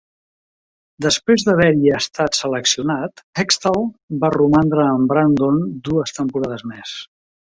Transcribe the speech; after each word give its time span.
Després 1.05 1.43
d'haver-hi 1.49 1.91
estat 1.97 2.37
seleccionat, 2.37 3.21
Hextall 3.43 3.85
va 4.23 4.33
romandre 4.39 4.87
amb 4.95 5.13
Brandon 5.15 5.63
dues 5.89 6.17
temporades 6.21 6.65
més. 6.73 6.97